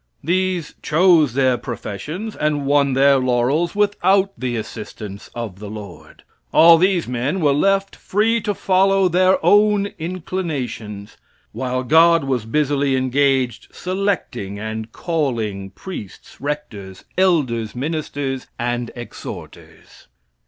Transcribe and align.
These 0.23 0.73
chose 0.81 1.35
their 1.35 1.59
professions 1.59 2.35
and 2.35 2.65
won 2.65 2.93
their 2.93 3.19
laurels 3.19 3.75
without 3.75 4.31
the 4.35 4.55
assistance 4.55 5.29
of 5.35 5.59
the 5.59 5.69
Lord. 5.69 6.23
All 6.51 6.79
these 6.79 7.07
men 7.07 7.39
were 7.39 7.53
left 7.53 7.95
free 7.95 8.41
to 8.41 8.55
follow 8.55 9.07
their 9.07 9.37
own 9.45 9.89
inclinations 9.99 11.17
while 11.51 11.83
God 11.83 12.23
was 12.23 12.45
busily 12.47 12.95
engaged 12.95 13.67
selecting 13.71 14.57
and 14.57 14.91
"calling" 14.91 15.69
priests, 15.69 16.37
rectors, 16.41 17.03
elders, 17.15 17.75
ministers 17.75 18.47
and 18.57 18.89
exhorters. 18.95 20.07